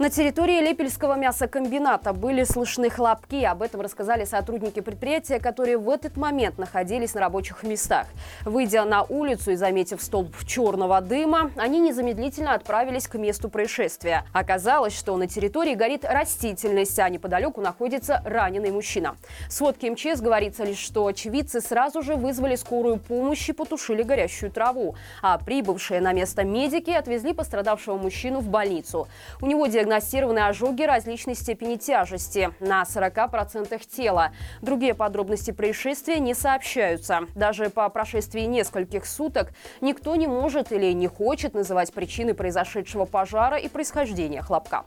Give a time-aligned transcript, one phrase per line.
[0.00, 3.44] На территории Лепельского мясокомбината были слышны хлопки.
[3.44, 8.08] Об этом рассказали сотрудники предприятия, которые в этот момент находились на рабочих местах.
[8.44, 14.24] Выйдя на улицу и заметив столб черного дыма, они незамедлительно отправились к месту происшествия.
[14.32, 19.14] Оказалось, что на территории горит растительность, а неподалеку находится раненый мужчина.
[19.48, 24.50] В сводке МЧС говорится лишь, что очевидцы сразу же вызвали скорую помощь и потушили горящую
[24.50, 24.96] траву.
[25.22, 29.06] А прибывшие на место медики отвезли пострадавшего мужчину в больницу.
[29.40, 34.32] У него диагностировали диагностированы ожоги различной степени тяжести на 40% тела.
[34.62, 37.20] Другие подробности происшествия не сообщаются.
[37.34, 39.52] Даже по прошествии нескольких суток
[39.82, 44.84] никто не может или не хочет называть причины произошедшего пожара и происхождения хлопка.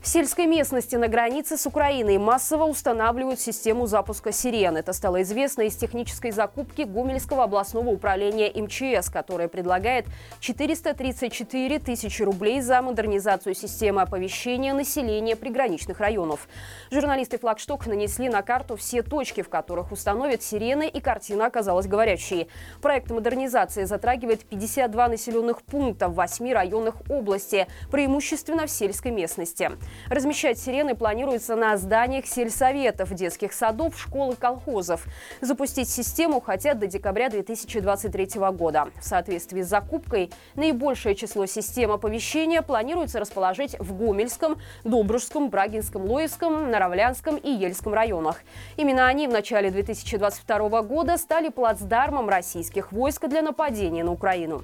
[0.00, 4.78] В сельской местности на границе с Украиной массово устанавливают систему запуска сирен.
[4.78, 10.06] Это стало известно из технической закупки Гомельского областного управления МЧС, которое предлагает
[10.40, 16.48] 434 тысячи рублей за модернизацию системы оповещения населения приграничных районов.
[16.90, 22.48] Журналисты «Флагшток» нанесли на карту все точки, в которых установят сирены, и картина оказалась говорящей.
[22.80, 29.70] Проект модернизации затрагивает 52 населенных пункта в 8 районах области, преимущественно в сельской местности.
[30.08, 35.06] Размещать сирены планируется на зданиях сельсоветов, детских садов, школ и колхозов.
[35.40, 38.88] Запустить систему хотят до декабря 2023 года.
[39.00, 46.70] В соответствии с закупкой наибольшее число систем оповещения планируется расположить в Гомельском, Добружском, Брагинском, Лоевском,
[46.70, 48.42] Наравлянском и Ельском районах.
[48.76, 54.62] Именно они в начале 2022 года стали плацдармом российских войск для нападения на Украину.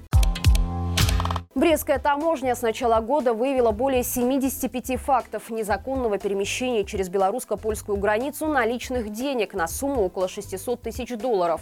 [1.57, 9.11] Брестская таможня с начала года выявила более 75 фактов незаконного перемещения через белорусско-польскую границу наличных
[9.11, 11.61] денег на сумму около 600 тысяч долларов.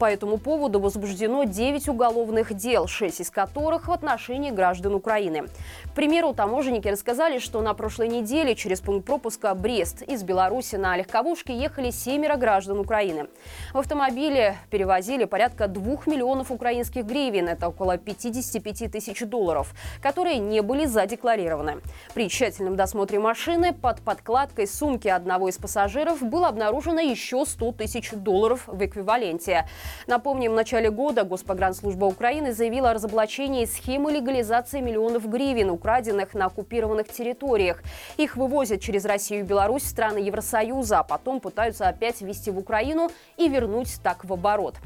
[0.00, 5.44] По этому поводу возбуждено 9 уголовных дел, 6 из которых в отношении граждан Украины.
[5.84, 10.96] К примеру, таможенники рассказали, что на прошлой неделе через пункт пропуска Брест из Беларуси на
[10.96, 13.28] легковушке ехали семеро граждан Украины.
[13.72, 20.38] В автомобиле перевозили порядка 2 миллионов украинских гривен, это около 55 тысяч долларов долларов, которые
[20.38, 21.82] не были задекларированы.
[22.14, 28.12] При тщательном досмотре машины под подкладкой сумки одного из пассажиров было обнаружено еще 100 тысяч
[28.12, 29.68] долларов в эквиваленте.
[30.06, 36.46] Напомним, в начале года Госпогранслужба Украины заявила о разоблачении схемы легализации миллионов гривен, украденных на
[36.46, 37.82] оккупированных территориях.
[38.16, 42.58] Их вывозят через Россию и Беларусь в страны Евросоюза, а потом пытаются опять ввести в
[42.58, 44.76] Украину и вернуть так в оборот.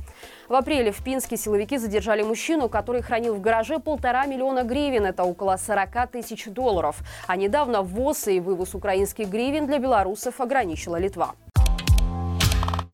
[0.49, 5.06] В апреле в Пинске силовики задержали мужчину, который хранил в гараже полтора миллиона гривен.
[5.06, 7.00] Это около 40 тысяч долларов.
[7.26, 11.34] А недавно ввоз и вывоз украинских гривен для белорусов ограничила Литва.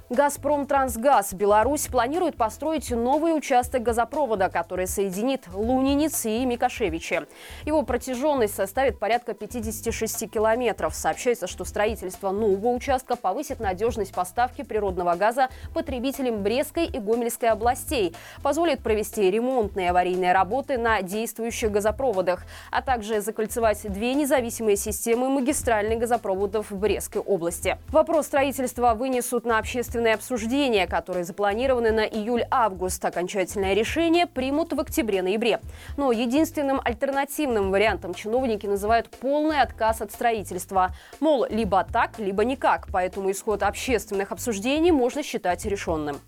[0.09, 7.23] «Газпром Трансгаз» Беларусь планирует построить новый участок газопровода, который соединит Лунинец и Микошевичи.
[7.65, 10.95] Его протяженность составит порядка 56 километров.
[10.95, 18.15] Сообщается, что строительство нового участка повысит надежность поставки природного газа потребителям Брестской и Гомельской областей,
[18.45, 25.99] позволит провести ремонтные аварийные работы на действующих газопроводах, а также закольцевать две независимые системы магистральных
[25.99, 27.77] газопроводов Брестской области.
[27.89, 33.03] Вопрос строительства вынесут на общественный общественные обсуждения, которые запланированы на июль-август.
[33.05, 35.61] Окончательное решение примут в октябре-ноябре.
[35.97, 40.91] Но единственным альтернативным вариантом чиновники называют полный отказ от строительства.
[41.21, 42.89] Мол, либо так, либо никак.
[42.93, 46.21] Поэтому исход общественных обсуждений можно считать решенным.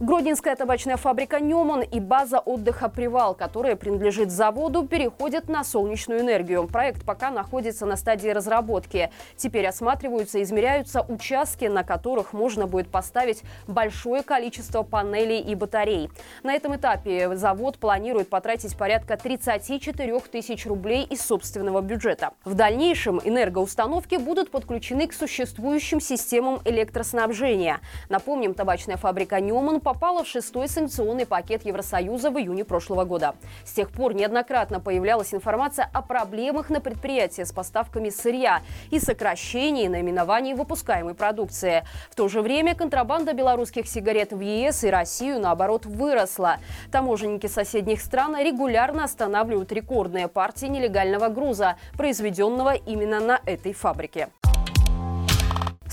[0.00, 6.66] Гродненская табачная фабрика «Неман» и база отдыха «Привал», которая принадлежит заводу, переходят на солнечную энергию.
[6.66, 9.10] Проект пока находится на стадии разработки.
[9.36, 16.08] Теперь осматриваются и измеряются участки, на которых можно будет поставить большое количество панелей и батарей.
[16.42, 22.30] На этом этапе завод планирует потратить порядка 34 тысяч рублей из собственного бюджета.
[22.46, 27.80] В дальнейшем энергоустановки будут подключены к существующим системам электроснабжения.
[28.08, 33.34] Напомним, табачная фабрика «Неман» попала в шестой санкционный пакет Евросоюза в июне прошлого года.
[33.64, 39.88] С тех пор неоднократно появлялась информация о проблемах на предприятии с поставками сырья и сокращении
[39.88, 41.82] наименований выпускаемой продукции.
[42.08, 46.58] В то же время контрабанда белорусских сигарет в ЕС и Россию, наоборот, выросла.
[46.92, 54.28] Таможенники соседних стран регулярно останавливают рекордные партии нелегального груза, произведенного именно на этой фабрике.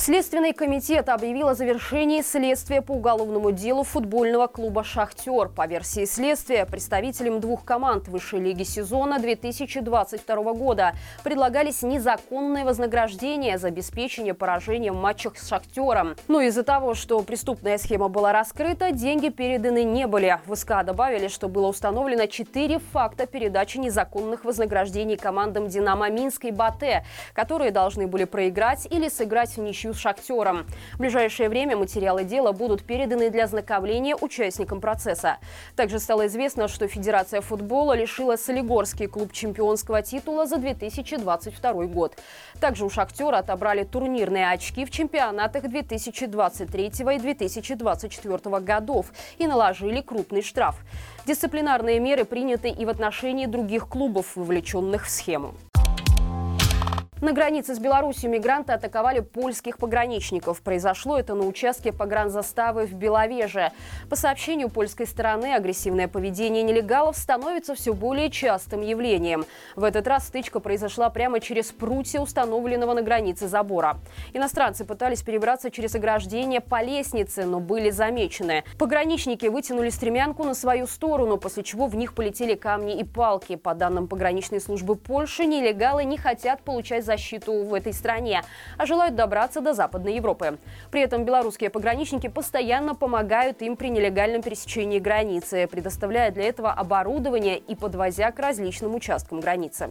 [0.08, 5.50] Следственный комитет объявил о завершении следствия по уголовному делу футбольного клуба «Шахтер».
[5.50, 10.94] По версии следствия, представителям двух команд высшей лиги сезона 2022 года
[11.26, 16.16] предлагались незаконные вознаграждения за обеспечение поражения в матчах с «Шахтером».
[16.30, 20.40] Но из-за того, что преступная схема была раскрыта, деньги переданы не были.
[20.46, 26.52] В СК добавили, что было установлено четыре факта передачи незаконных вознаграждений командам «Динамо Минск» и
[26.52, 30.66] «Батэ», которые должны были проиграть или сыграть в ничью «Шахтером».
[30.94, 35.38] В ближайшее время материалы дела будут переданы для ознакомления участникам процесса.
[35.76, 42.16] Также стало известно, что Федерация футбола лишила Солигорский клуб чемпионского титула за 2022 год.
[42.60, 49.08] Также у «Шахтера» отобрали турнирные очки в чемпионатах 2023 и 2024 годов
[49.38, 50.78] и наложили крупный штраф.
[51.26, 55.54] Дисциплинарные меры приняты и в отношении других клубов, вовлеченных в схему.
[57.20, 60.62] На границе с Беларусью мигранты атаковали польских пограничников.
[60.62, 63.72] Произошло это на участке погранзаставы в Беловеже.
[64.08, 69.46] По сообщению польской стороны, агрессивное поведение нелегалов становится все более частым явлением.
[69.76, 73.98] В этот раз стычка произошла прямо через прутья установленного на границе забора.
[74.34, 78.64] Иностранцы пытались перебраться через ограждение по лестнице, но были замечены.
[78.78, 83.56] Пограничники вытянули стремянку на свою сторону, после чего в них полетели камни и палки.
[83.56, 88.44] По данным пограничной службы Польши, нелегалы не хотят получать защиту в этой стране,
[88.78, 90.60] а желают добраться до Западной Европы.
[90.92, 97.58] При этом белорусские пограничники постоянно помогают им при нелегальном пересечении границы, предоставляя для этого оборудование
[97.58, 99.90] и подвозя к различным участкам границы.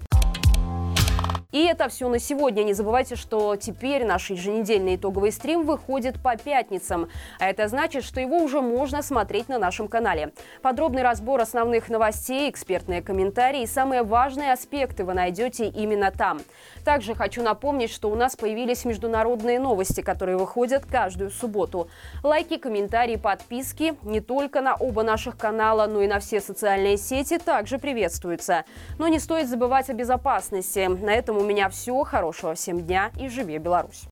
[1.56, 2.64] И это все на сегодня.
[2.64, 7.08] Не забывайте, что теперь наш еженедельный итоговый стрим выходит по пятницам.
[7.41, 10.35] А это значит, что его уже можно смотреть на нашем канале.
[10.61, 16.43] Подробный разбор основных новостей, экспертные комментарии и самые важные аспекты вы найдете именно там.
[16.85, 21.88] Также хочу напомнить, что у нас появились международные новости, которые выходят каждую субботу.
[22.23, 27.38] Лайки, комментарии, подписки не только на оба наших канала, но и на все социальные сети
[27.38, 28.67] также приветствуются.
[28.99, 30.87] Но не стоит забывать о безопасности.
[30.87, 32.02] На этом у меня все.
[32.02, 34.04] Хорошего всем дня и живи Беларусь!